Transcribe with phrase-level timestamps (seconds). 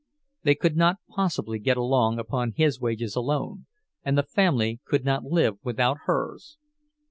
[0.41, 3.67] They could not possibly get along upon his wages alone,
[4.03, 6.57] and the family could not live without hers.